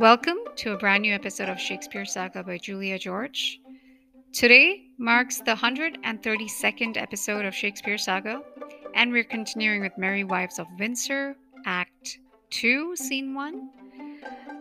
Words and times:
Welcome 0.00 0.38
to 0.56 0.72
a 0.72 0.78
brand 0.78 1.02
new 1.02 1.12
episode 1.12 1.50
of 1.50 1.60
Shakespeare 1.60 2.06
Saga 2.06 2.42
by 2.42 2.56
Julia 2.56 2.98
George. 2.98 3.60
Today 4.32 4.86
marks 4.96 5.42
the 5.42 5.54
132nd 5.54 6.96
episode 6.96 7.44
of 7.44 7.54
Shakespeare 7.54 7.98
Saga, 7.98 8.40
and 8.94 9.12
we're 9.12 9.24
continuing 9.24 9.82
with 9.82 9.92
Merry 9.98 10.24
Wives 10.24 10.58
of 10.58 10.66
Windsor, 10.78 11.36
Act 11.66 12.18
2, 12.48 12.96
Scene 12.96 13.34
1. 13.34 13.70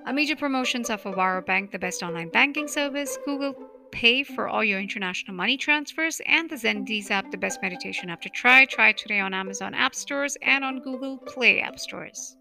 A 0.08 0.14
major 0.14 0.36
promotions 0.36 0.90
of 0.90 1.02
Avaro 1.04 1.46
Bank, 1.46 1.72
the 1.72 1.80
best 1.80 2.04
online 2.04 2.28
banking 2.28 2.68
service, 2.68 3.18
Google 3.24 3.56
Pay 3.94 4.24
for 4.24 4.50
all 4.50 4.66
your 4.66 4.82
international 4.82 5.38
money 5.38 5.56
transfers, 5.56 6.20
and 6.26 6.50
the 6.50 6.58
Zendees 6.58 7.12
app, 7.12 7.32
the 7.32 7.38
best 7.38 7.62
meditation 7.62 8.10
app 8.10 8.22
to 8.24 8.30
try. 8.30 8.66
Try 8.66 8.92
today 8.92 9.22
on 9.22 9.34
Amazon 9.34 9.74
App 9.74 9.96
Stores 9.96 10.36
and 10.42 10.66
on 10.66 10.82
Google 10.82 11.18
Play 11.18 11.62
App 11.62 11.80
Stores. 11.80 12.36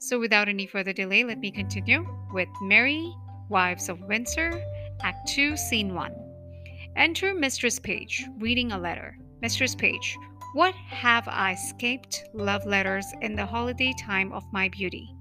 So, 0.00 0.20
without 0.20 0.48
any 0.48 0.66
further 0.66 0.92
delay, 0.92 1.24
let 1.24 1.38
me 1.38 1.50
continue 1.50 2.06
with 2.32 2.48
Merry, 2.62 3.12
Wives 3.48 3.88
of 3.88 4.00
Windsor, 4.02 4.62
Act 5.02 5.28
2, 5.28 5.56
Scene 5.56 5.92
1. 5.92 6.14
Enter 6.96 7.34
Mistress 7.34 7.80
Page, 7.80 8.24
reading 8.38 8.70
a 8.72 8.78
letter. 8.78 9.18
Mistress 9.40 9.74
Page, 9.74 10.16
what 10.54 10.74
have 10.74 11.26
I 11.26 11.52
escaped 11.52 12.24
love 12.32 12.64
letters 12.64 13.06
in 13.22 13.34
the 13.34 13.44
holiday 13.44 13.92
time 13.98 14.32
of 14.32 14.44
my 14.52 14.68
beauty? 14.68 15.12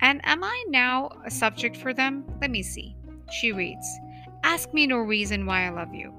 And 0.00 0.20
am 0.24 0.42
I 0.42 0.64
now 0.68 1.10
a 1.24 1.30
subject 1.30 1.76
for 1.76 1.94
them? 1.94 2.24
Let 2.40 2.50
me 2.50 2.62
see. 2.62 2.96
She 3.30 3.52
reads, 3.52 3.86
Ask 4.42 4.74
me 4.74 4.86
no 4.86 4.98
reason 4.98 5.46
why 5.46 5.66
I 5.66 5.70
love 5.70 5.94
you. 5.94 6.12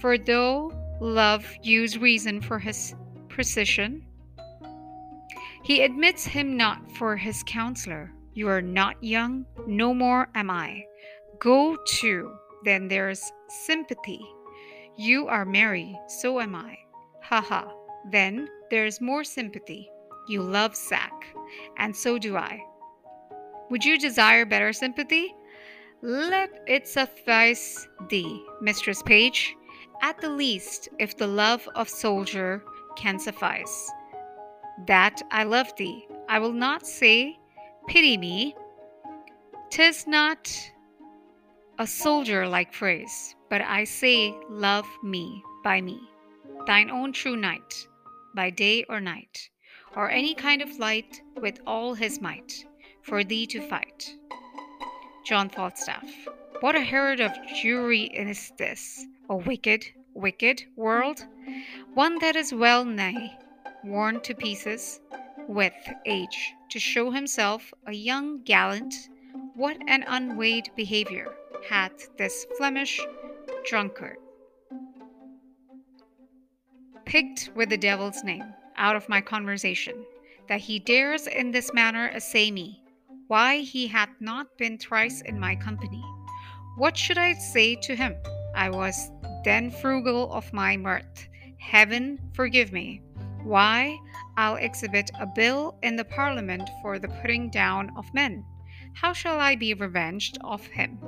For 0.00 0.16
though 0.16 0.72
love 1.00 1.46
use 1.62 1.98
reason 1.98 2.40
for 2.40 2.58
his 2.58 2.94
precision, 3.28 4.04
he 5.62 5.82
admits 5.82 6.24
him 6.24 6.56
not 6.56 6.90
for 6.92 7.16
his 7.16 7.42
counselor. 7.46 8.12
You 8.34 8.48
are 8.48 8.62
not 8.62 9.02
young, 9.02 9.46
no 9.66 9.92
more 9.92 10.28
am 10.34 10.50
I. 10.50 10.84
Go 11.40 11.76
to, 11.76 12.32
then 12.64 12.88
there's 12.88 13.32
sympathy. 13.66 14.20
You 14.96 15.28
are 15.28 15.44
merry, 15.44 15.98
so 16.08 16.40
am 16.40 16.54
I. 16.54 16.76
Ha 17.24 17.40
ha. 17.40 17.72
Then 18.10 18.48
there's 18.70 19.00
more 19.00 19.24
sympathy. 19.24 19.90
You 20.28 20.42
love 20.42 20.76
sack, 20.76 21.12
and 21.78 21.94
so 21.94 22.18
do 22.18 22.36
I. 22.36 22.60
Would 23.70 23.84
you 23.84 23.98
desire 23.98 24.44
better 24.44 24.72
sympathy? 24.72 25.34
Let 26.02 26.50
it 26.66 26.86
suffice 26.86 27.88
thee, 28.08 28.44
Mistress 28.60 29.02
Page, 29.02 29.56
at 30.00 30.20
the 30.20 30.28
least, 30.28 30.88
if 30.98 31.16
the 31.16 31.26
love 31.26 31.68
of 31.74 31.88
soldier 31.88 32.62
can 32.96 33.18
suffice. 33.18 33.90
That 34.86 35.20
I 35.30 35.42
love 35.42 35.74
thee, 35.76 36.06
I 36.28 36.38
will 36.38 36.52
not 36.52 36.86
say, 36.86 37.38
pity 37.88 38.16
me. 38.16 38.54
Tis 39.70 40.06
not 40.06 40.48
a 41.78 41.86
soldier 41.86 42.46
like 42.46 42.72
phrase, 42.72 43.34
but 43.50 43.60
I 43.60 43.84
say, 43.84 44.34
love 44.48 44.86
me 45.02 45.42
by 45.64 45.80
me, 45.80 46.00
thine 46.66 46.90
own 46.90 47.12
true 47.12 47.36
knight, 47.36 47.88
by 48.34 48.50
day 48.50 48.84
or 48.88 49.00
night, 49.00 49.50
or 49.96 50.10
any 50.10 50.34
kind 50.34 50.62
of 50.62 50.78
light 50.78 51.22
with 51.40 51.60
all 51.66 51.94
his 51.94 52.20
might, 52.20 52.64
for 53.02 53.24
thee 53.24 53.46
to 53.46 53.60
fight. 53.60 54.14
John 55.26 55.48
Falstaff. 55.48 56.08
What 56.60 56.76
a 56.76 56.80
Herod 56.80 57.20
of 57.20 57.32
Jewry 57.54 58.10
is 58.12 58.52
this, 58.58 59.06
a 59.28 59.36
wicked, 59.36 59.84
wicked 60.14 60.64
world, 60.76 61.24
one 61.94 62.18
that 62.20 62.36
is 62.36 62.52
well 62.52 62.84
nigh 62.84 63.38
worn 63.88 64.20
to 64.20 64.34
pieces 64.34 65.00
with 65.48 65.72
age, 66.04 66.54
to 66.70 66.78
show 66.78 67.10
himself 67.10 67.72
a 67.86 67.92
young 67.92 68.42
gallant. 68.42 68.94
What 69.54 69.76
an 69.88 70.04
unweighed 70.06 70.70
behavior 70.76 71.34
had 71.68 71.92
this 72.16 72.46
Flemish 72.56 73.00
drunkard! 73.64 74.18
Picked 77.04 77.50
with 77.54 77.70
the 77.70 77.78
devil's 77.78 78.22
name 78.22 78.44
out 78.76 78.94
of 78.96 79.08
my 79.08 79.20
conversation, 79.20 80.04
that 80.48 80.60
he 80.60 80.78
dares 80.78 81.26
in 81.26 81.50
this 81.50 81.72
manner 81.72 82.10
assay 82.14 82.50
me, 82.50 82.82
why 83.26 83.58
he 83.58 83.86
hath 83.86 84.10
not 84.20 84.56
been 84.58 84.78
thrice 84.78 85.22
in 85.22 85.40
my 85.40 85.56
company. 85.56 86.02
What 86.76 86.96
should 86.96 87.18
I 87.18 87.32
say 87.32 87.74
to 87.76 87.96
him? 87.96 88.14
I 88.54 88.70
was 88.70 89.10
then 89.44 89.70
frugal 89.70 90.32
of 90.32 90.52
my 90.52 90.76
mirth. 90.76 91.28
Heaven 91.58 92.18
forgive 92.32 92.72
me. 92.72 93.02
Why, 93.48 93.98
I'll 94.36 94.56
exhibit 94.56 95.10
a 95.18 95.24
bill 95.24 95.78
in 95.82 95.96
the 95.96 96.04
Parliament 96.04 96.68
for 96.82 96.98
the 96.98 97.08
putting 97.08 97.48
down 97.48 97.90
of 97.96 98.04
men. 98.12 98.44
How 98.92 99.14
shall 99.14 99.40
I 99.40 99.56
be 99.56 99.72
revenged 99.72 100.36
of 100.44 100.66
him? 100.66 100.98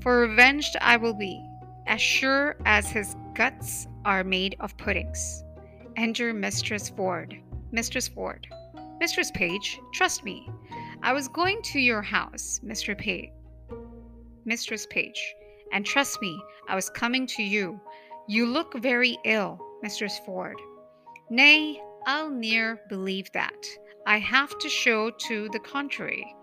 For 0.00 0.22
revenged 0.22 0.76
I 0.80 0.96
will 0.96 1.14
be, 1.14 1.40
as 1.86 2.00
sure 2.00 2.56
as 2.66 2.90
his 2.90 3.14
guts 3.34 3.86
are 4.04 4.24
made 4.24 4.56
of 4.58 4.76
puddings. 4.78 5.44
Enter 5.94 6.34
Mistress 6.34 6.88
Ford. 6.88 7.40
Mistress 7.70 8.08
Ford. 8.08 8.48
Mistress 8.98 9.30
Page, 9.30 9.78
trust 9.94 10.24
me. 10.24 10.50
I 11.04 11.12
was 11.12 11.28
going 11.28 11.62
to 11.66 11.78
your 11.78 12.02
house, 12.02 12.60
Mr. 12.64 12.98
Page. 12.98 13.30
Mistress 14.44 14.88
Page, 14.90 15.22
and 15.72 15.86
trust 15.86 16.20
me, 16.20 16.36
I 16.68 16.74
was 16.74 16.90
coming 16.90 17.28
to 17.28 17.44
you. 17.44 17.80
You 18.26 18.44
look 18.44 18.76
very 18.76 19.16
ill, 19.24 19.60
Mistress 19.84 20.18
Ford. 20.26 20.56
Nay, 21.30 21.80
I'll 22.06 22.30
ne'er 22.30 22.80
believe 22.88 23.30
that. 23.32 23.66
I 24.06 24.18
have 24.18 24.58
to 24.60 24.68
show 24.68 25.10
to 25.10 25.48
the 25.50 25.58
contrary. 25.58 26.34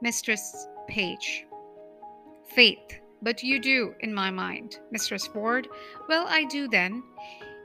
Mistress 0.00 0.68
Page. 0.86 1.44
Faith, 2.54 3.00
but 3.20 3.42
you 3.42 3.58
do, 3.58 3.94
in 4.00 4.14
my 4.14 4.30
mind. 4.30 4.78
Mistress 4.92 5.26
Ford. 5.26 5.66
Well, 6.08 6.26
I 6.28 6.44
do 6.44 6.68
then. 6.68 7.02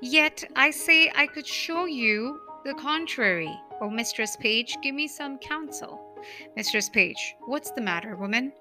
Yet 0.01 0.43
I 0.55 0.71
say 0.71 1.11
I 1.15 1.27
could 1.27 1.45
show 1.45 1.85
you 1.85 2.39
the 2.65 2.73
contrary. 2.73 3.55
Oh, 3.79 3.89
Mistress 3.89 4.35
Page, 4.37 4.75
give 4.81 4.95
me 4.95 5.07
some 5.07 5.37
counsel. 5.37 6.17
Mistress 6.55 6.89
Page, 6.89 7.35
what's 7.45 7.71
the 7.71 7.81
matter, 7.81 8.15
woman? 8.15 8.51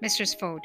Mistress 0.00 0.34
Ford. 0.34 0.62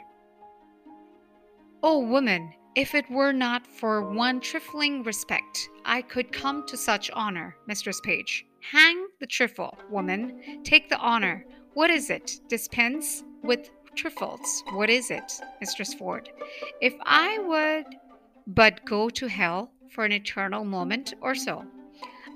Oh, 1.82 2.00
woman, 2.00 2.54
if 2.76 2.96
it 2.96 3.10
were 3.10 3.34
not 3.34 3.68
for 3.68 4.02
one 4.14 4.40
trifling 4.40 5.04
respect, 5.04 5.70
I 5.86 6.02
could 6.02 6.32
come 6.32 6.66
to 6.68 6.78
such 6.78 7.12
honor, 7.12 7.56
Mistress 7.68 8.00
Page. 8.02 8.46
Hang 8.62 9.08
the 9.20 9.28
trifle, 9.28 9.78
woman. 9.90 10.62
Take 10.64 10.90
the 10.90 10.98
honor. 10.98 11.46
What 11.74 11.90
is 11.90 12.10
it? 12.10 12.40
Dispense 12.48 13.24
with 13.44 13.70
trifles. 13.96 14.64
What 14.72 14.90
is 14.90 15.12
it, 15.12 15.34
Mistress 15.60 15.94
Ford? 15.94 16.30
If 16.82 16.94
I 17.04 17.40
would 17.40 17.86
but 18.48 18.86
go 18.86 19.10
to 19.10 19.28
hell 19.28 19.72
for 19.90 20.06
an 20.06 20.12
eternal 20.12 20.64
moment 20.64 21.14
or 21.22 21.36
so, 21.36 21.66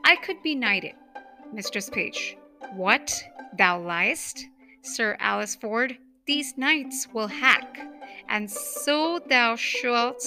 I 0.03 0.17
could 0.17 0.41
be 0.43 0.55
knighted. 0.55 0.95
Mistress 1.53 1.89
Page. 1.89 2.37
What? 2.73 3.23
Thou 3.57 3.81
liest? 3.81 4.45
Sir 4.81 5.15
Alice 5.19 5.55
Ford, 5.55 5.97
these 6.27 6.57
knights 6.57 7.07
will 7.13 7.27
hack, 7.27 7.79
and 8.29 8.49
so 8.49 9.19
thou 9.27 9.55
shalt 9.55 10.23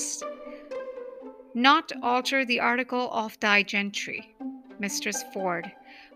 not 1.55 1.93
alter 2.03 2.45
the 2.45 2.61
article 2.61 3.11
of 3.13 3.39
thy 3.41 3.63
gentry. 3.63 4.35
Mistress 4.79 5.25
Ford, 5.33 5.71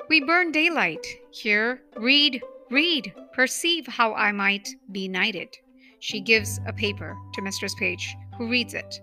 we 0.09 0.20
burn 0.20 0.53
daylight. 0.53 1.04
Here, 1.31 1.82
read, 1.97 2.41
read, 2.70 3.12
perceive 3.32 3.87
how 3.87 4.15
I 4.15 4.32
might 4.32 4.69
be 4.91 5.09
knighted. 5.09 5.56
She 6.00 6.20
gives 6.20 6.60
a 6.66 6.72
paper 6.72 7.16
to 7.34 7.43
Mistress 7.43 7.75
Page, 7.78 8.14
who 8.37 8.49
reads 8.49 8.75
it. 8.75 9.00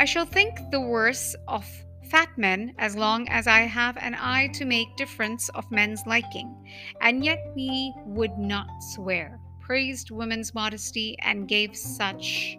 I 0.00 0.04
shall 0.04 0.26
think 0.26 0.58
the 0.70 0.80
worse 0.80 1.34
of 1.48 1.64
fat 2.10 2.28
men 2.36 2.74
as 2.78 2.96
long 2.96 3.28
as 3.28 3.46
I 3.46 3.60
have 3.60 3.96
an 3.96 4.14
eye 4.14 4.48
to 4.54 4.64
make 4.64 4.96
difference 4.96 5.48
of 5.50 5.70
men's 5.70 6.02
liking, 6.06 6.54
and 7.00 7.24
yet 7.24 7.38
we 7.56 7.92
would 8.04 8.36
not 8.38 8.68
swear, 8.94 9.40
praised 9.66 10.10
women's 10.10 10.54
modesty, 10.54 11.16
and 11.20 11.48
gave 11.48 11.76
such 11.76 12.58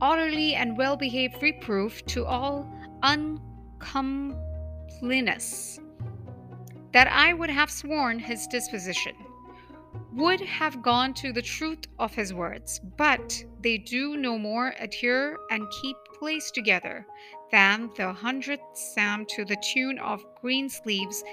orderly 0.00 0.54
and 0.54 0.76
well 0.76 0.96
behaved 0.96 1.42
reproof 1.42 2.04
to 2.06 2.24
all 2.24 2.68
uncomepliness 3.02 5.78
that 6.92 7.08
I 7.08 7.32
would 7.32 7.50
have 7.50 7.70
sworn 7.70 8.18
his 8.18 8.46
disposition 8.46 9.14
would 10.12 10.40
have 10.40 10.82
gone 10.82 11.14
to 11.14 11.32
the 11.32 11.42
truth 11.42 11.86
of 11.98 12.14
his 12.14 12.34
words, 12.34 12.80
but 12.98 13.42
they 13.62 13.78
do 13.78 14.16
no 14.16 14.38
more 14.38 14.74
adhere 14.78 15.38
and 15.50 15.66
keep 15.80 15.96
place 16.18 16.50
together 16.50 17.06
than 17.50 17.90
the 17.96 18.12
hundredth 18.12 18.62
psalm 18.74 19.24
to 19.30 19.44
the 19.44 19.56
tune 19.72 19.98
of 19.98 20.22
green 20.40 20.68
sleeves. 20.68 21.24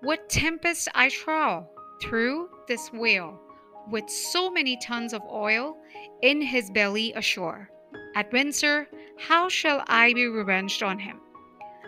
What 0.00 0.28
tempest 0.28 0.88
I 0.94 1.10
trow 1.10 1.68
threw 2.02 2.48
this 2.66 2.90
whale, 2.92 3.40
with 3.90 4.08
so 4.08 4.50
many 4.50 4.76
tons 4.76 5.12
of 5.12 5.22
oil 5.30 5.76
in 6.22 6.40
his 6.40 6.70
belly 6.70 7.12
ashore. 7.14 7.70
At 8.14 8.32
Windsor, 8.32 8.88
how 9.18 9.48
shall 9.48 9.84
I 9.86 10.12
be 10.12 10.26
revenged 10.26 10.82
on 10.82 10.98
him? 10.98 11.20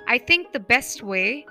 I 0.08 0.18
think 0.18 0.52
the 0.52 0.60
best 0.60 1.02
way 1.02 1.46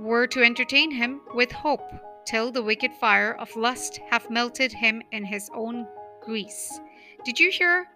were 0.00 0.26
to 0.28 0.42
entertain 0.42 0.90
him 0.90 1.20
with 1.34 1.50
hope 1.50 1.90
till 2.26 2.52
the 2.52 2.62
wicked 2.62 2.92
fire 3.00 3.34
of 3.34 3.54
lust 3.56 4.00
have 4.10 4.30
melted 4.30 4.72
him 4.72 5.02
in 5.12 5.24
his 5.24 5.50
own 5.54 5.86
grease. 6.22 6.80
Did 7.24 7.40
you 7.40 7.50
hear 7.50 7.86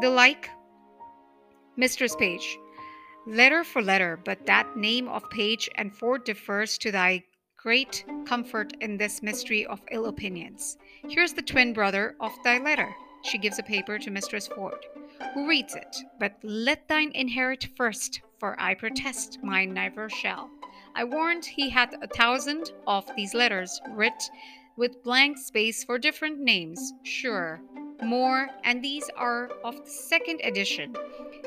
the 0.00 0.10
like? 0.10 0.50
Mistress 1.76 2.16
Page, 2.16 2.58
letter 3.24 3.62
for 3.62 3.80
letter, 3.80 4.18
but 4.24 4.46
that 4.46 4.76
name 4.76 5.06
of 5.06 5.22
Page 5.30 5.70
and 5.76 5.94
Ford 5.94 6.24
differs 6.24 6.76
to 6.78 6.90
thy 6.90 7.22
great 7.68 8.02
comfort 8.24 8.72
in 8.80 8.96
this 8.96 9.22
mystery 9.22 9.66
of 9.66 9.82
ill 9.90 10.06
opinions. 10.06 10.78
Here's 11.06 11.34
the 11.34 11.42
twin 11.42 11.74
brother 11.74 12.16
of 12.18 12.32
thy 12.42 12.56
letter. 12.56 12.88
She 13.24 13.36
gives 13.36 13.58
a 13.58 13.62
paper 13.62 13.98
to 13.98 14.10
Mistress 14.10 14.48
Ford, 14.48 14.86
who 15.34 15.46
reads 15.46 15.74
it. 15.74 15.94
But 16.18 16.32
let 16.42 16.88
thine 16.88 17.12
inherit 17.14 17.68
first, 17.76 18.22
for 18.40 18.58
I 18.58 18.72
protest 18.72 19.40
mine 19.42 19.74
never 19.74 20.08
shall. 20.08 20.48
I 20.94 21.04
warrant 21.04 21.44
he 21.44 21.68
hath 21.68 21.92
a 22.00 22.06
thousand 22.06 22.72
of 22.86 23.04
these 23.14 23.34
letters 23.34 23.78
writ 23.90 24.30
with 24.78 25.02
blank 25.02 25.36
space 25.36 25.84
for 25.84 25.98
different 25.98 26.38
names, 26.38 26.94
sure, 27.02 27.60
more, 28.02 28.48
and 28.64 28.82
these 28.82 29.10
are 29.14 29.50
of 29.62 29.76
the 29.84 29.90
second 29.90 30.40
edition. 30.42 30.96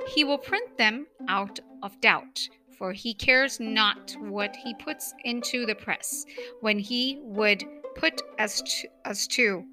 He 0.10 0.24
will 0.24 0.38
print 0.38 0.78
them 0.78 1.08
out 1.28 1.60
of 1.82 2.00
doubt, 2.00 2.48
for 2.82 2.92
he 2.92 3.14
cares 3.14 3.60
not 3.60 4.16
what 4.22 4.56
he 4.56 4.74
puts 4.74 5.14
into 5.24 5.68
the 5.68 5.76
press, 5.76 6.26
when 6.62 6.80
he 6.80 7.20
would 7.22 7.64
put 7.96 8.20
as 8.40 8.60
to, 8.64 8.88
as 9.06 9.28
to 9.28 9.64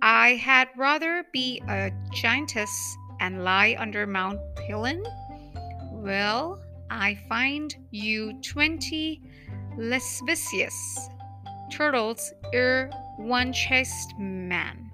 I 0.00 0.30
had 0.36 0.68
rather 0.74 1.26
be 1.30 1.60
a 1.68 1.92
giantess 2.14 2.96
and 3.20 3.44
lie 3.44 3.76
under 3.78 4.06
Mount 4.06 4.40
Pelion. 4.56 5.04
Well, 5.92 6.58
I 6.88 7.18
find 7.28 7.76
you 7.90 8.40
twenty 8.40 9.20
lascivious 9.76 11.10
turtles 11.70 12.32
ere 12.54 12.90
one 13.18 13.52
chaste 13.52 14.14
man. 14.18 14.90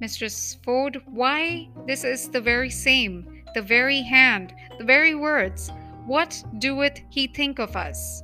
Mistress 0.00 0.58
Ford, 0.64 1.00
why, 1.06 1.68
this 1.86 2.02
is 2.02 2.30
the 2.30 2.40
very 2.40 2.70
same, 2.70 3.44
the 3.54 3.62
very 3.62 4.02
hand, 4.02 4.52
the 4.78 4.84
very 4.84 5.14
words. 5.14 5.70
What 6.06 6.40
doeth 6.60 7.00
he 7.10 7.26
think 7.26 7.58
of 7.58 7.74
us? 7.74 8.22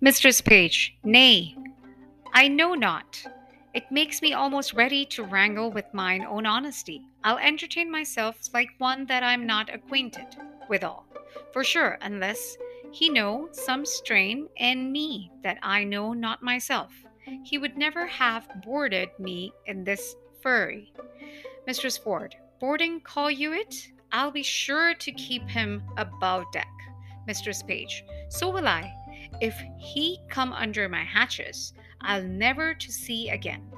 Mistress 0.00 0.40
Page, 0.40 0.96
nay, 1.04 1.54
I 2.32 2.48
know 2.48 2.72
not. 2.72 3.22
It 3.74 3.84
makes 3.90 4.22
me 4.22 4.32
almost 4.32 4.72
ready 4.72 5.04
to 5.04 5.22
wrangle 5.22 5.70
with 5.70 5.84
mine 5.92 6.24
own 6.24 6.46
honesty. 6.46 7.02
I'll 7.22 7.36
entertain 7.36 7.90
myself 7.90 8.36
like 8.54 8.70
one 8.78 9.04
that 9.06 9.22
I'm 9.22 9.46
not 9.46 9.68
acquainted 9.72 10.34
withal, 10.72 11.04
for 11.52 11.62
sure, 11.62 11.98
unless 12.00 12.56
he 12.92 13.10
know 13.10 13.46
some 13.52 13.84
strain 13.84 14.48
in 14.56 14.90
me 14.90 15.30
that 15.42 15.58
I 15.62 15.84
know 15.84 16.14
not 16.14 16.42
myself. 16.42 16.94
He 17.44 17.58
would 17.58 17.76
never 17.76 18.06
have 18.06 18.48
boarded 18.64 19.10
me 19.18 19.52
in 19.66 19.84
this 19.84 20.16
fury. 20.40 20.94
Mistress 21.66 21.98
Ford, 21.98 22.34
boarding 22.58 23.02
call 23.02 23.30
you 23.30 23.52
it? 23.52 23.74
I'll 24.12 24.30
be 24.30 24.42
sure 24.42 24.94
to 24.94 25.12
keep 25.12 25.46
him 25.46 25.82
above 25.98 26.44
deck. 26.52 26.72
Mistress 27.26 27.62
Page, 27.62 28.02
so 28.30 28.48
will 28.48 28.66
I. 28.66 28.90
If 29.42 29.54
he 29.78 30.20
come 30.30 30.54
under 30.54 30.88
my 30.88 31.04
hatches, 31.04 31.74
I'll 32.00 32.24
never 32.24 32.72
to 32.72 32.90
sea 32.90 33.28
again. 33.28 33.70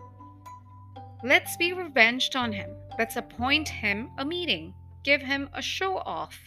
Let's 1.24 1.56
be 1.56 1.72
revenged 1.72 2.36
on 2.36 2.52
him. 2.52 2.70
Let's 3.00 3.16
appoint 3.16 3.68
him 3.68 4.10
a 4.18 4.24
meeting. 4.24 4.74
Give 5.02 5.20
him 5.20 5.50
a 5.54 5.60
show 5.60 5.98
off. 5.98 6.38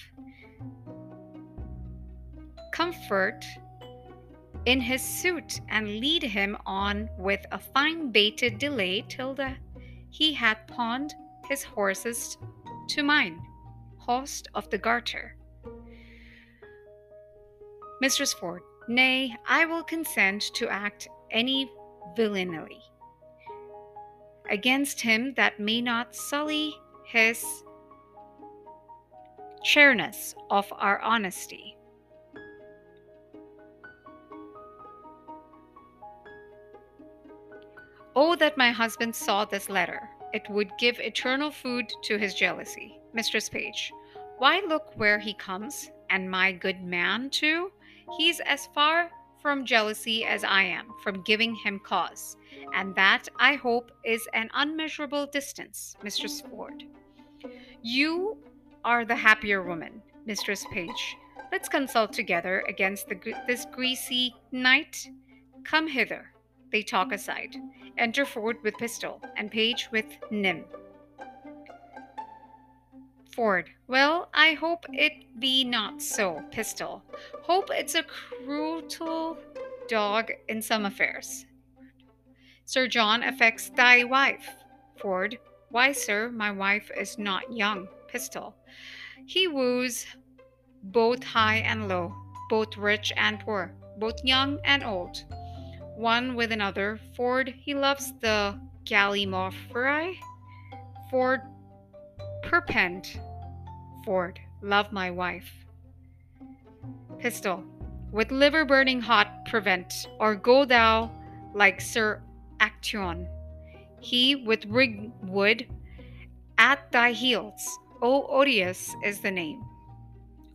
Comfort 2.78 3.44
in 4.68 4.80
his 4.80 5.02
suit 5.02 5.62
and 5.68 6.00
lead 6.00 6.22
him 6.22 6.56
on 6.68 7.10
with 7.18 7.44
a 7.52 7.58
fine 7.58 8.12
baited 8.12 8.60
delay 8.60 9.04
till 9.10 9.34
the, 9.34 9.56
he 10.12 10.32
had 10.32 10.68
pawned 10.68 11.16
his 11.50 11.64
horses 11.64 12.38
to 12.90 13.02
mine, 13.02 13.42
host 13.98 14.48
of 14.54 14.70
the 14.70 14.78
garter. 14.78 15.36
Mistress 18.00 18.32
Ford, 18.34 18.62
Nay, 18.88 19.36
I 19.48 19.66
will 19.66 19.82
consent 19.84 20.44
to 20.54 20.70
act 20.70 21.08
any 21.32 21.72
villainy 22.16 22.80
against 24.52 25.02
him 25.02 25.34
that 25.36 25.60
may 25.60 25.82
not 25.82 26.14
sully 26.16 26.76
his 27.08 27.44
chairness 29.64 30.36
of 30.52 30.72
our 30.78 31.00
honesty. 31.00 31.77
Oh, 38.20 38.36
that 38.38 38.58
my 38.58 38.72
husband 38.72 39.16
saw 39.16 39.46
this 39.46 39.70
letter! 39.70 40.10
It 40.34 40.50
would 40.50 40.72
give 40.80 41.00
eternal 41.00 41.52
food 41.52 41.86
to 42.06 42.18
his 42.18 42.34
jealousy. 42.34 43.00
Mistress 43.14 43.48
Page, 43.48 43.94
why 44.40 44.60
look 44.68 44.92
where 44.96 45.20
he 45.20 45.36
comes, 45.36 45.92
and 46.10 46.28
my 46.28 46.52
good 46.52 46.82
man 46.82 47.30
too? 47.30 47.72
He's 48.18 48.40
as 48.40 48.70
far 48.74 49.12
from 49.40 49.68
jealousy 49.68 50.26
as 50.26 50.44
I 50.44 50.64
am 50.64 50.88
from 51.04 51.22
giving 51.22 51.54
him 51.54 51.80
cause, 51.80 52.38
and 52.74 52.96
that, 52.96 53.28
I 53.40 53.54
hope, 53.54 53.92
is 54.04 54.28
an 54.34 54.50
unmeasurable 54.56 55.28
distance, 55.28 55.96
Mistress 56.02 56.42
Ford. 56.42 56.86
You 57.84 58.40
are 58.84 59.06
the 59.06 59.16
happier 59.16 59.62
woman, 59.62 60.02
Mistress 60.26 60.66
Page. 60.74 61.18
Let's 61.52 61.70
consult 61.70 62.14
together 62.14 62.64
against 62.68 63.10
the, 63.10 63.36
this 63.46 63.68
greasy 63.72 64.34
knight. 64.52 65.08
Come 65.64 65.88
hither. 65.88 66.32
They 66.72 66.84
talk 66.84 67.12
aside. 67.12 67.56
Enter 67.98 68.26
Ford 68.26 68.58
with 68.64 68.78
pistol, 68.78 69.22
and 69.36 69.50
Page 69.50 69.90
with 69.92 70.06
Nim. 70.30 70.66
Ford. 73.34 73.70
Well, 73.88 74.30
I 74.34 74.54
hope 74.54 74.86
it 74.92 75.40
be 75.40 75.64
not 75.64 76.02
so, 76.02 76.44
Pistol. 76.52 77.04
Hope 77.44 77.70
it's 77.72 77.96
a 77.96 78.04
cruel 78.04 78.82
dog 79.88 80.32
in 80.50 80.62
some 80.62 80.86
affairs. 80.86 81.46
Sir 82.66 82.88
John 82.88 83.24
affects 83.24 83.70
thy 83.70 84.04
wife. 84.04 84.50
Ford. 85.00 85.38
Why, 85.70 85.92
sir, 85.92 86.30
my 86.30 86.52
wife 86.52 86.90
is 86.98 87.18
not 87.18 87.54
young. 87.54 87.88
Pistol. 88.08 88.56
He 89.26 89.48
woos 89.48 90.08
both 90.82 91.24
high 91.24 91.58
and 91.58 91.88
low, 91.88 92.14
both 92.50 92.76
rich 92.78 93.14
and 93.18 93.40
poor, 93.40 93.74
both 94.00 94.16
young 94.24 94.60
and 94.64 94.84
old. 94.84 95.24
One 95.98 96.36
with 96.36 96.52
another. 96.52 97.00
Ford, 97.16 97.54
he 97.58 97.74
loves 97.74 98.14
the 98.22 98.60
Gallimaufry. 98.86 100.16
Ford 101.10 101.42
perpend 102.44 103.20
Ford, 104.06 104.40
love 104.62 104.92
my 104.94 105.10
wife. 105.10 105.52
Pistol, 107.18 107.64
with 108.12 108.32
liver 108.32 108.64
burning 108.64 109.02
hot, 109.02 109.46
prevent, 109.48 110.08
or 110.20 110.36
go 110.36 110.66
thou 110.66 111.12
like 111.54 111.82
Sir 111.82 112.22
Actaeon. 112.62 113.28
He 114.00 114.36
with 114.36 114.66
rig 114.66 115.12
wood 115.24 115.68
at 116.60 116.92
thy 116.92 117.12
heels. 117.12 117.80
O 118.02 118.28
odious 118.28 118.96
is 119.04 119.20
the 119.20 119.32
name. 119.32 119.66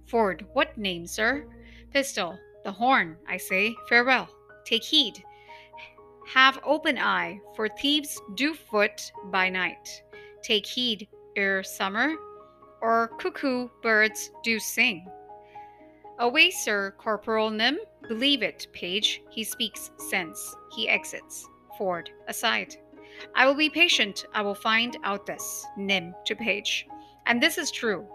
Ford, 0.07 0.47
what 0.53 0.79
name, 0.79 1.07
sir? 1.07 1.45
Pistol, 1.93 2.39
the 2.63 2.73
horn, 2.73 3.17
I 3.29 3.39
say, 3.39 3.75
farewell. 3.89 4.29
Take 4.65 4.85
heed. 4.85 5.25
Have 6.29 6.61
open 6.65 6.99
eye, 6.99 7.41
for 7.55 7.69
thieves 7.69 8.21
do 8.35 8.55
foot 8.55 9.13
by 9.31 9.49
night. 9.49 10.03
Take 10.43 10.67
heed, 10.67 11.09
ere 11.37 11.63
summer 11.63 12.15
or 12.83 13.09
cuckoo 13.19 13.69
birds 13.83 14.31
do 14.43 14.59
sing. 14.59 15.07
Away, 16.19 16.51
sir, 16.51 16.95
Corporal 16.99 17.51
Nim. 17.51 17.79
Believe 18.09 18.43
it, 18.43 18.67
Page. 18.73 19.23
He 19.31 19.45
speaks 19.45 19.91
sense. 20.11 20.55
He 20.75 20.89
exits. 20.89 21.49
Ford, 21.79 22.11
aside. 22.29 22.77
I 23.35 23.47
will 23.47 23.55
be 23.55 23.71
patient. 23.71 24.27
I 24.35 24.43
will 24.43 24.55
find 24.55 24.97
out 25.05 25.27
this. 25.27 25.67
Nim 25.77 26.15
to 26.27 26.35
Page. 26.35 26.87
And 27.27 27.41
this 27.41 27.57
is 27.57 27.71
true. 27.71 28.07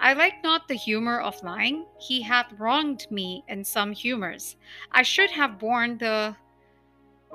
I 0.00 0.14
like 0.14 0.42
not 0.42 0.68
the 0.68 0.74
humor 0.74 1.20
of 1.20 1.42
lying. 1.42 1.86
He 1.98 2.22
hath 2.22 2.52
wronged 2.58 3.06
me 3.10 3.44
in 3.48 3.62
some 3.62 3.92
humors. 3.92 4.56
I 4.92 5.02
should 5.02 5.30
have 5.30 5.58
borne 5.58 5.98
the 5.98 6.36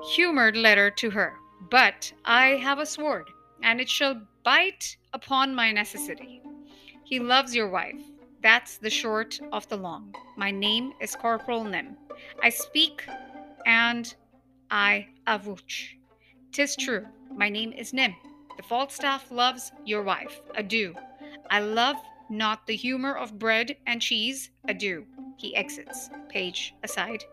humored 0.02 0.56
letter 0.56 0.90
to 0.90 1.10
her. 1.10 1.34
But 1.70 2.12
I 2.24 2.56
have 2.56 2.78
a 2.78 2.86
sword, 2.86 3.28
and 3.62 3.80
it 3.80 3.88
shall 3.88 4.20
bite 4.42 4.96
upon 5.12 5.54
my 5.54 5.72
necessity. 5.72 6.42
He 7.04 7.18
loves 7.20 7.54
your 7.54 7.68
wife. 7.68 8.00
That's 8.42 8.78
the 8.78 8.90
short 8.90 9.38
of 9.52 9.68
the 9.68 9.76
long. 9.76 10.14
My 10.36 10.50
name 10.50 10.92
is 11.00 11.14
Corporal 11.14 11.64
Nim. 11.64 11.96
I 12.42 12.48
speak 12.48 13.04
and 13.66 14.14
I 14.70 15.08
avouch. 15.26 15.96
Tis 16.52 16.76
true, 16.76 17.06
my 17.36 17.48
name 17.48 17.72
is 17.72 17.92
Nim. 17.92 18.14
The 18.56 18.62
Falstaff 18.62 19.30
loves 19.30 19.72
your 19.84 20.02
wife. 20.02 20.40
Adieu. 20.54 20.94
I 21.50 21.60
love 21.60 21.96
not 22.30 22.66
the 22.66 22.76
humor 22.76 23.14
of 23.14 23.38
bread 23.38 23.76
and 23.86 24.00
cheese. 24.00 24.50
Adieu. 24.68 25.04
He 25.36 25.56
exits. 25.56 26.10
Page 26.28 26.74
aside. 26.82 27.24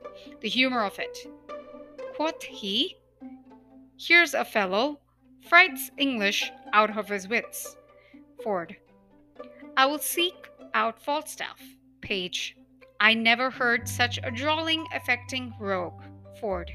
The 0.41 0.49
humor 0.49 0.83
of 0.83 0.97
it. 0.99 1.17
Quoth 2.17 2.41
he, 2.41 2.97
Here's 3.95 4.33
a 4.33 4.43
fellow 4.43 4.99
frights 5.47 5.91
English 5.99 6.51
out 6.73 6.97
of 6.97 7.07
his 7.07 7.27
wits. 7.27 7.77
Ford. 8.43 8.75
I 9.77 9.85
will 9.85 9.99
seek 9.99 10.49
out 10.73 10.99
Falstaff. 10.99 11.61
Page. 12.01 12.57
I 12.99 13.13
never 13.13 13.51
heard 13.51 13.87
such 13.87 14.17
a 14.23 14.31
drawling, 14.31 14.83
affecting 14.95 15.53
rogue. 15.59 16.01
Ford. 16.41 16.71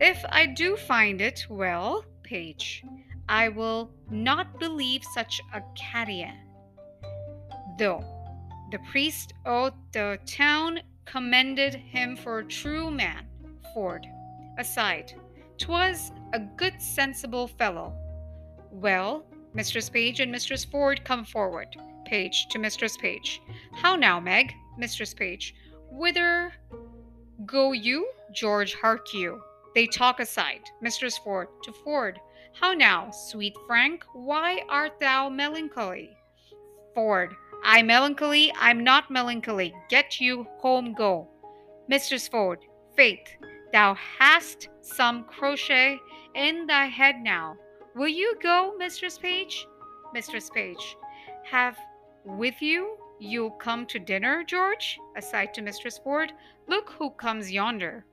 If 0.00 0.24
I 0.28 0.46
do 0.46 0.76
find 0.76 1.20
it, 1.20 1.46
well, 1.48 2.04
Page, 2.24 2.82
I 3.28 3.50
will 3.50 3.92
not 4.10 4.58
believe 4.58 5.04
such 5.14 5.40
a 5.54 5.62
Cataian. 5.76 6.34
Though 7.78 8.02
the 8.72 8.80
priest 8.90 9.34
of 9.46 9.72
the 9.92 10.18
town 10.26 10.80
commended 11.04 11.76
him 11.76 12.16
for 12.16 12.40
a 12.40 12.44
true 12.44 12.90
man. 12.90 13.24
Ford. 13.72 14.04
Aside. 14.58 15.14
'Twas 15.56 16.12
a 16.32 16.40
good 16.40 16.80
sensible 16.80 17.48
fellow. 17.48 17.94
Well, 18.70 19.24
Mistress 19.54 19.88
Page 19.88 20.20
and 20.20 20.30
Mistress 20.30 20.64
Ford 20.64 21.04
come 21.04 21.24
forward. 21.24 21.74
Page 22.04 22.48
to 22.50 22.58
Mistress 22.58 22.96
Page. 22.96 23.40
How 23.72 23.96
now, 23.96 24.20
Meg? 24.20 24.52
Mistress 24.76 25.14
Page. 25.14 25.54
Whither 25.90 26.52
go 27.46 27.72
you? 27.72 28.08
George, 28.32 28.74
hark 28.74 29.14
you. 29.14 29.42
They 29.74 29.86
talk 29.86 30.20
aside. 30.20 30.62
Mistress 30.80 31.18
Ford 31.18 31.48
to 31.62 31.72
Ford. 31.72 32.20
How 32.52 32.72
now, 32.72 33.10
sweet 33.10 33.56
Frank? 33.66 34.04
Why 34.12 34.62
art 34.68 35.00
thou 35.00 35.28
melancholy? 35.28 36.10
Ford. 36.94 37.34
I 37.64 37.82
melancholy, 37.82 38.52
I'm 38.58 38.84
not 38.84 39.10
melancholy. 39.10 39.74
Get 39.88 40.20
you 40.20 40.46
home 40.58 40.94
go. 40.94 41.28
Mistress 41.88 42.28
Ford. 42.28 42.60
Faith, 42.96 43.28
thou 43.72 43.94
hast 43.94 44.68
some 44.80 45.24
crochet 45.24 45.98
in 46.34 46.66
thy 46.66 46.86
head 46.86 47.16
now. 47.22 47.56
Will 47.94 48.08
you 48.08 48.36
go, 48.42 48.74
Mistress 48.78 49.18
Page? 49.18 49.66
Mistress 50.14 50.50
Page. 50.50 50.96
Have 51.44 51.76
with 52.24 52.60
you 52.60 52.96
you'll 53.18 53.50
come 53.50 53.86
to 53.86 53.98
dinner, 53.98 54.44
George? 54.44 54.98
Aside 55.16 55.52
to 55.54 55.62
Mistress 55.62 55.98
Ford. 55.98 56.32
Look 56.68 56.90
who 56.90 57.10
comes 57.10 57.50
yonder. 57.50 58.04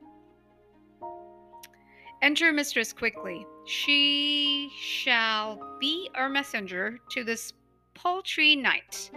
Enter 2.22 2.52
Mistress 2.52 2.92
quickly. 2.94 3.46
She 3.68 4.72
shall 4.80 5.60
be 5.80 6.10
our 6.16 6.30
messenger 6.30 6.98
to 7.12 7.24
this 7.24 7.54
paltry 7.94 8.56
knight. 8.56 9.12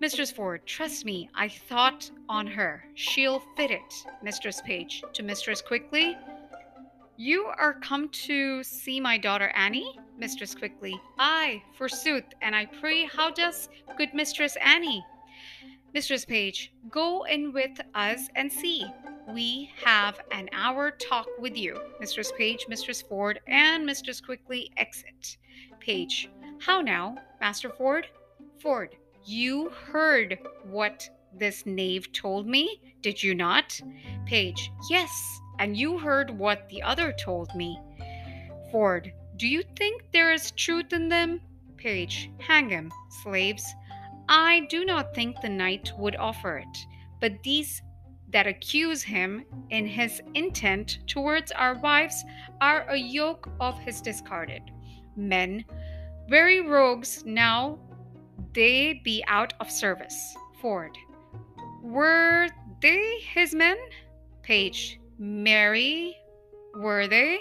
Mistress 0.00 0.30
Ford, 0.32 0.64
trust 0.64 1.04
me, 1.04 1.28
I 1.34 1.46
thought 1.46 2.10
on 2.26 2.46
her. 2.46 2.82
She'll 2.94 3.42
fit 3.54 3.70
it. 3.70 4.06
Mistress 4.22 4.62
Page, 4.62 5.04
to 5.12 5.22
Mistress 5.22 5.60
Quickly. 5.60 6.16
You 7.18 7.44
are 7.58 7.74
come 7.74 8.08
to 8.08 8.64
see 8.64 8.98
my 8.98 9.18
daughter 9.18 9.48
Annie? 9.54 9.98
Mistress 10.16 10.54
Quickly. 10.54 10.98
Aye, 11.18 11.62
forsooth, 11.76 12.24
and 12.40 12.56
I 12.56 12.64
pray 12.64 13.04
how 13.04 13.30
does 13.30 13.68
good 13.98 14.14
Mistress 14.14 14.56
Annie? 14.64 15.04
Mistress 15.92 16.24
Page, 16.24 16.72
go 16.88 17.24
in 17.24 17.52
with 17.52 17.78
us 17.94 18.28
and 18.36 18.50
see. 18.50 18.86
We 19.34 19.70
have 19.84 20.18
an 20.32 20.48
hour 20.54 20.92
talk 20.92 21.26
with 21.38 21.58
you. 21.58 21.78
Mistress 22.00 22.32
Page, 22.38 22.64
Mistress 22.70 23.02
Ford, 23.02 23.40
and 23.48 23.84
Mistress 23.84 24.22
Quickly 24.22 24.70
exit. 24.78 25.36
Page, 25.78 26.30
how 26.58 26.80
now, 26.80 27.18
Master 27.38 27.68
Ford? 27.68 28.06
Ford, 28.60 28.96
you 29.24 29.70
heard 29.70 30.38
what 30.64 31.08
this 31.32 31.64
knave 31.66 32.12
told 32.12 32.46
me, 32.46 32.80
did 33.02 33.22
you 33.22 33.34
not? 33.34 33.80
Page, 34.26 34.70
yes, 34.88 35.10
and 35.58 35.76
you 35.76 35.98
heard 35.98 36.30
what 36.30 36.68
the 36.68 36.82
other 36.82 37.12
told 37.12 37.54
me. 37.54 37.78
Ford, 38.70 39.12
do 39.36 39.46
you 39.46 39.62
think 39.76 40.02
there 40.12 40.32
is 40.32 40.50
truth 40.52 40.92
in 40.92 41.08
them? 41.08 41.40
Page, 41.76 42.30
hang 42.38 42.68
him, 42.68 42.92
slaves. 43.22 43.64
I 44.28 44.66
do 44.68 44.84
not 44.84 45.14
think 45.14 45.40
the 45.40 45.48
knight 45.48 45.92
would 45.98 46.16
offer 46.16 46.58
it, 46.58 46.78
but 47.20 47.42
these 47.42 47.82
that 48.32 48.46
accuse 48.46 49.02
him 49.02 49.44
in 49.70 49.86
his 49.86 50.22
intent 50.34 51.00
towards 51.06 51.50
our 51.52 51.74
wives 51.80 52.24
are 52.60 52.82
a 52.88 52.96
yoke 52.96 53.50
of 53.60 53.78
his 53.80 54.00
discarded 54.00 54.62
men, 55.16 55.64
very 56.28 56.60
rogues 56.60 57.24
now 57.26 57.78
they 58.54 59.00
be 59.04 59.24
out 59.26 59.52
of 59.60 59.70
service. 59.70 60.34
Ford. 60.60 60.96
Were 61.82 62.48
they 62.82 63.18
his 63.20 63.54
men? 63.54 63.76
Page. 64.42 65.00
Marry, 65.18 66.16
were 66.74 67.06
they? 67.06 67.40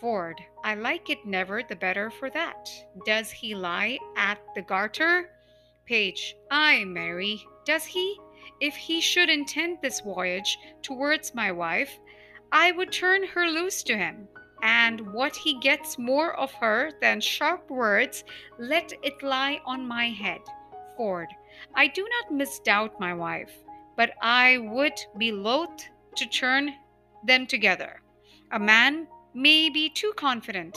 Ford. 0.00 0.40
I 0.64 0.74
like 0.74 1.10
it 1.10 1.24
never 1.26 1.62
the 1.62 1.76
better 1.76 2.10
for 2.10 2.30
that. 2.30 2.70
Does 3.04 3.30
he 3.30 3.54
lie 3.54 3.98
at 4.16 4.38
the 4.54 4.62
garter? 4.62 5.30
Page. 5.86 6.36
Ay, 6.50 6.84
Marry. 6.84 7.44
Does 7.64 7.84
he? 7.84 8.18
If 8.60 8.74
he 8.74 9.00
should 9.00 9.28
intend 9.28 9.78
this 9.80 10.00
voyage 10.00 10.58
towards 10.82 11.34
my 11.34 11.52
wife, 11.52 11.98
I 12.52 12.72
would 12.72 12.92
turn 12.92 13.26
her 13.26 13.46
loose 13.46 13.82
to 13.84 13.96
him 13.96 14.28
and 14.62 15.00
what 15.12 15.34
he 15.36 15.58
gets 15.60 15.98
more 15.98 16.34
of 16.38 16.52
her 16.52 16.92
than 17.00 17.20
sharp 17.20 17.70
words, 17.70 18.24
let 18.58 18.92
it 19.02 19.22
lie 19.22 19.60
on 19.64 19.86
my 19.86 20.08
head. 20.08 20.40
Ford. 20.96 21.28
I 21.74 21.86
do 21.86 22.06
not 22.08 22.38
misdoubt 22.38 23.00
my 23.00 23.14
wife, 23.14 23.52
but 23.96 24.12
I 24.20 24.58
would 24.58 24.98
be 25.18 25.32
loath 25.32 25.84
to 26.16 26.26
turn 26.26 26.74
them 27.24 27.46
together. 27.46 28.00
A 28.52 28.58
man 28.58 29.06
may 29.34 29.70
be 29.70 29.88
too 29.88 30.12
confident. 30.16 30.76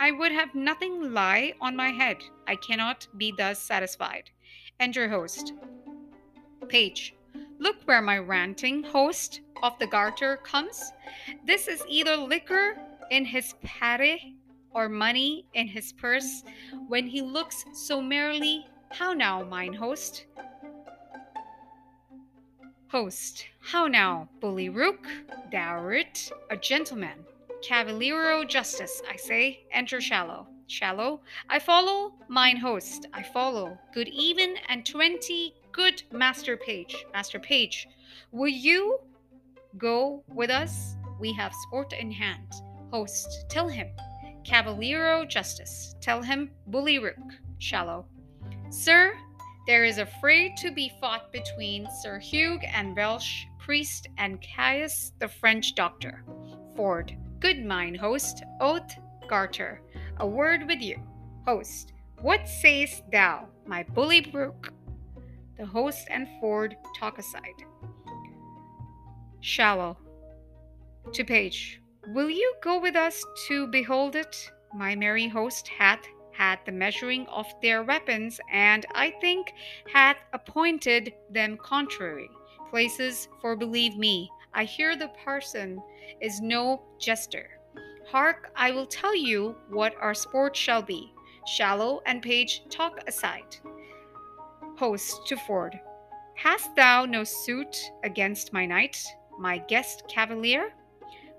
I 0.00 0.12
would 0.12 0.32
have 0.32 0.54
nothing 0.54 1.12
lie 1.12 1.54
on 1.60 1.74
my 1.74 1.88
head. 1.88 2.18
I 2.46 2.56
cannot 2.56 3.08
be 3.16 3.32
thus 3.36 3.58
satisfied. 3.58 4.30
Enter 4.78 5.08
host. 5.08 5.54
Page. 6.68 7.14
Look 7.58 7.76
where 7.86 8.02
my 8.02 8.18
ranting 8.18 8.82
host 8.82 9.40
of 9.62 9.78
the 9.78 9.86
garter 9.86 10.36
comes. 10.38 10.92
This 11.46 11.68
is 11.68 11.82
either 11.88 12.16
liquor 12.16 12.76
in 13.10 13.24
his 13.24 13.54
pare 13.62 14.18
or 14.70 14.88
money 14.88 15.46
in 15.54 15.66
his 15.66 15.92
purse 15.92 16.42
when 16.88 17.06
he 17.06 17.22
looks 17.22 17.64
so 17.72 18.00
merrily. 18.00 18.66
How 18.90 19.12
now, 19.12 19.42
mine 19.44 19.72
host? 19.72 20.26
Host, 22.88 23.46
how 23.60 23.86
now, 23.88 24.28
bully 24.40 24.68
rook? 24.68 25.06
Thou'rt 25.50 26.30
a 26.50 26.56
gentleman. 26.56 27.18
Cavaliero 27.62 28.44
justice, 28.44 29.02
I 29.10 29.16
say, 29.16 29.66
enter 29.72 30.00
shallow. 30.00 30.46
Shallow, 30.68 31.20
I 31.48 31.58
follow, 31.58 32.14
mine 32.28 32.56
host, 32.56 33.06
I 33.12 33.22
follow. 33.22 33.78
Good 33.94 34.08
even 34.08 34.56
and 34.68 34.84
twenty 34.84 35.54
good 35.72 36.02
master 36.12 36.56
page. 36.56 37.04
Master 37.12 37.38
page, 37.38 37.88
will 38.32 38.48
you 38.48 38.98
go 39.78 40.22
with 40.28 40.50
us? 40.50 40.96
We 41.18 41.32
have 41.34 41.52
sport 41.54 41.92
in 41.92 42.10
hand. 42.10 42.52
Host, 42.90 43.46
tell 43.48 43.68
him. 43.68 43.88
Cavaliero 44.44 45.24
Justice, 45.24 45.96
tell 46.00 46.22
him. 46.22 46.50
Bully 46.68 46.98
Rook, 46.98 47.18
Shallow. 47.58 48.06
Sir, 48.70 49.12
there 49.66 49.84
is 49.84 49.98
a 49.98 50.06
fray 50.20 50.54
to 50.58 50.70
be 50.70 50.92
fought 51.00 51.32
between 51.32 51.88
Sir 52.02 52.18
Hugh 52.18 52.60
and 52.72 52.96
Welsh, 52.96 53.44
priest, 53.58 54.08
and 54.18 54.44
Caius, 54.54 55.12
the 55.18 55.28
French 55.28 55.74
doctor. 55.74 56.24
Ford, 56.76 57.16
good 57.40 57.64
mine, 57.64 57.94
host. 57.94 58.44
Oath, 58.60 58.94
Garter, 59.26 59.80
a 60.18 60.26
word 60.26 60.68
with 60.68 60.80
you. 60.80 60.96
Host, 61.44 61.92
what 62.20 62.48
sayest 62.48 63.02
thou, 63.10 63.48
my 63.66 63.82
bully 63.82 64.20
brook? 64.20 64.72
The 65.58 65.66
host 65.66 66.06
and 66.10 66.28
Ford 66.40 66.76
talk 66.98 67.18
aside. 67.18 67.64
Shallow. 69.40 69.96
To 71.12 71.24
Page. 71.24 71.80
Will 72.08 72.30
you 72.30 72.54
go 72.62 72.78
with 72.78 72.96
us 72.96 73.24
to 73.48 73.66
behold 73.66 74.16
it? 74.16 74.50
My 74.74 74.94
merry 74.94 75.28
host 75.28 75.68
hath 75.68 76.00
had 76.32 76.58
the 76.64 76.72
measuring 76.72 77.26
of 77.26 77.46
their 77.62 77.82
weapons, 77.82 78.40
and 78.52 78.84
I 78.94 79.10
think 79.20 79.52
hath 79.92 80.18
appointed 80.32 81.14
them 81.30 81.56
contrary 81.56 82.28
places, 82.70 83.28
for 83.40 83.56
believe 83.56 83.96
me, 83.96 84.30
I 84.52 84.64
hear 84.64 84.96
the 84.96 85.08
parson 85.24 85.82
is 86.20 86.40
no 86.40 86.82
jester. 86.98 87.48
Hark, 88.06 88.52
I 88.56 88.70
will 88.70 88.86
tell 88.86 89.14
you 89.14 89.56
what 89.68 89.94
our 90.00 90.14
sport 90.14 90.56
shall 90.56 90.82
be. 90.82 91.12
Shallow 91.46 92.02
and 92.06 92.22
Page 92.22 92.62
talk 92.70 93.00
aside. 93.06 93.56
Host 94.76 95.26
to 95.28 95.36
Ford. 95.36 95.78
Hast 96.34 96.74
thou 96.76 97.06
no 97.06 97.24
suit 97.24 97.76
against 98.04 98.52
my 98.52 98.66
knight, 98.66 99.02
my 99.38 99.58
guest 99.58 100.04
cavalier? 100.08 100.72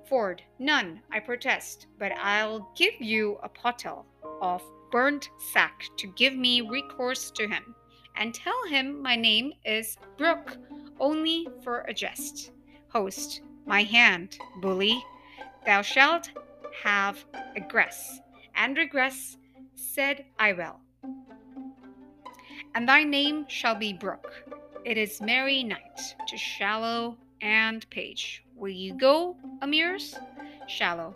Ford. 0.08 0.42
None, 0.60 1.02
I 1.12 1.20
protest, 1.20 1.88
but 2.00 2.12
I'll 2.14 2.72
give 2.76 2.94
you 3.00 3.38
a 3.44 3.50
pottle 3.50 4.06
of 4.42 4.62
burnt 4.92 5.30
sack 5.52 5.84
to 5.98 6.08
give 6.08 6.36
me 6.36 6.62
recourse 6.62 7.32
to 7.32 7.48
him, 7.48 7.76
and 8.16 8.34
tell 8.34 8.66
him 8.68 9.02
my 9.02 9.16
name 9.16 9.54
is 9.66 9.98
Brooke, 10.18 10.58
only 11.00 11.48
for 11.64 11.82
a 11.82 11.94
jest. 11.94 12.52
Host. 12.90 13.42
My 13.66 13.84
hand, 13.84 14.40
bully. 14.62 15.04
Thou 15.66 15.82
shalt 15.82 16.32
have 16.84 17.26
egress, 17.56 18.22
and 18.56 18.78
regress, 18.78 19.38
said 19.76 20.24
I 20.40 20.54
will. 20.54 20.80
And 22.76 22.88
thy 22.88 23.04
name 23.04 23.46
shall 23.50 23.76
be 23.76 23.92
Brooke. 23.92 24.32
It 24.86 24.98
is 24.98 25.20
merry 25.20 25.64
night 25.64 26.16
to 26.28 26.38
shallow 26.38 27.18
and 27.42 27.88
page. 27.90 28.46
Will 28.58 28.70
you 28.70 28.94
go, 28.94 29.36
Amirs? 29.62 30.20
Shallow. 30.68 31.14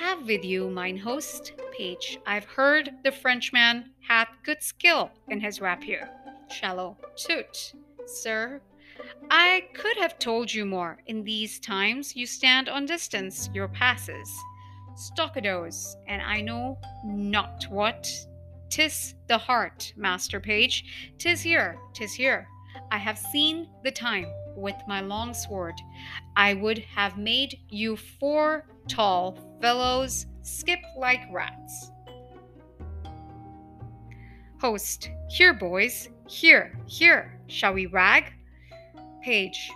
Have 0.00 0.26
with 0.26 0.44
you, 0.44 0.68
mine 0.68 0.98
host, 0.98 1.52
Page. 1.76 2.18
I've 2.26 2.44
heard 2.44 2.90
the 3.04 3.12
Frenchman 3.12 3.92
hath 4.00 4.28
good 4.42 4.60
skill 4.62 5.12
in 5.28 5.40
his 5.40 5.60
rapier. 5.60 6.10
Shallow. 6.50 6.96
Toot, 7.16 7.74
sir. 8.06 8.60
I 9.30 9.68
could 9.74 9.96
have 9.98 10.18
told 10.18 10.52
you 10.52 10.66
more. 10.66 10.98
In 11.06 11.22
these 11.22 11.60
times 11.60 12.16
you 12.16 12.26
stand 12.26 12.68
on 12.68 12.86
distance, 12.86 13.48
your 13.54 13.68
passes. 13.68 14.28
Stockadoes, 14.96 15.94
and 16.08 16.20
I 16.20 16.40
know 16.40 16.78
not 17.04 17.66
what. 17.70 18.08
Tis 18.68 19.14
the 19.28 19.38
heart, 19.38 19.92
Master 19.96 20.40
Page. 20.40 21.14
Tis 21.18 21.40
here, 21.40 21.78
tis 21.94 22.12
here. 22.12 22.48
I 22.90 22.98
have 22.98 23.18
seen 23.18 23.68
the 23.84 23.92
time 23.92 24.26
with 24.58 24.76
my 24.86 25.00
long 25.00 25.32
sword. 25.34 25.74
I 26.36 26.54
would 26.54 26.78
have 26.78 27.16
made 27.18 27.58
you 27.68 27.96
four 27.96 28.66
tall 28.88 29.38
fellows 29.60 30.26
skip 30.42 30.80
like 30.96 31.20
rats. 31.30 31.90
Host, 34.60 35.10
here, 35.28 35.54
boys, 35.54 36.08
here, 36.28 36.78
here, 36.86 37.40
shall 37.46 37.74
we 37.74 37.86
rag? 37.86 38.32
Page, 39.22 39.70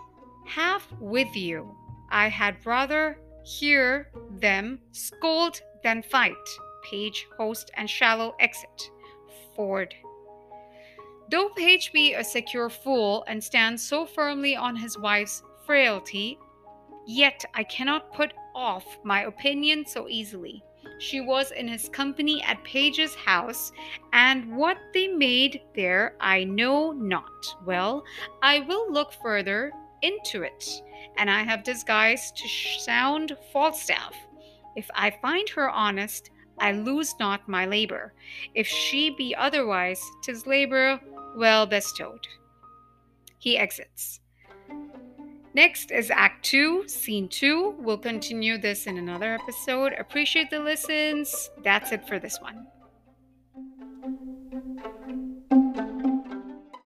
have 0.47 0.83
with 1.01 1.35
you. 1.37 1.77
I 2.11 2.29
had 2.29 2.57
rather 2.67 3.19
hear 3.45 4.11
them 4.41 4.81
scold 4.93 5.61
than 5.83 6.03
fight. 6.03 6.35
Page, 6.91 7.27
host, 7.39 7.71
and 7.77 7.89
shallow 7.89 8.35
exit. 8.41 8.91
Ford. 9.55 9.95
Though 11.33 11.49
Page 11.49 11.95
be 11.95 12.13
a 12.13 12.23
secure 12.23 12.69
fool 12.69 13.25
and 13.27 13.43
stands 13.43 13.83
so 13.83 14.05
firmly 14.05 14.55
on 14.55 14.77
his 14.77 14.99
wife's 14.99 15.43
frailty, 15.65 16.39
yet 17.07 17.43
I 17.55 17.65
cannot 17.65 18.13
put 18.13 18.35
off 18.55 18.85
my 19.03 19.23
opinion 19.23 19.87
so 19.87 20.11
easily. 20.11 20.63
She 20.99 21.23
was 21.23 21.51
in 21.53 21.69
his 21.69 21.89
company 21.89 22.43
at 22.43 22.63
Page's 22.65 23.15
house, 23.15 23.73
and 24.13 24.55
what 24.55 24.77
they 24.93 25.09
made 25.09 25.63
there 25.75 26.17
I 26.21 26.45
know 26.45 26.93
not. 26.93 27.47
Well, 27.65 28.05
I 28.43 28.61
will 28.61 28.93
look 28.93 29.15
further 29.15 29.73
into 30.03 30.43
it, 30.43 30.83
and 31.17 31.31
I 31.31 31.45
have 31.45 31.65
disguised 31.65 32.37
to 32.37 32.49
sound 32.81 33.39
Falstaff. 33.55 34.15
If 34.77 34.91
I 34.95 35.11
find 35.23 35.49
her 35.49 35.71
honest, 35.71 36.29
I 36.59 36.73
lose 36.73 37.15
not 37.19 37.49
my 37.49 37.65
labor. 37.65 38.13
If 38.55 38.67
she 38.67 39.09
be 39.11 39.35
otherwise, 39.35 40.03
'tis 40.23 40.47
labor 40.47 41.01
well 41.37 41.67
bestowed. 41.67 42.27
He 43.39 43.59
exits. 43.59 44.21
Next 45.55 45.91
is 45.91 46.11
Act 46.11 46.45
2, 46.47 46.89
Scene 46.89 47.29
2. 47.29 47.77
We'll 47.79 47.99
continue 47.99 48.57
this 48.57 48.87
in 48.87 48.97
another 48.97 49.35
episode. 49.35 49.93
Appreciate 49.99 50.49
the 50.51 50.61
listens. 50.61 51.51
That's 51.63 51.93
it 51.93 52.09
for 52.09 52.19
this 52.19 52.41
one. 52.41 52.67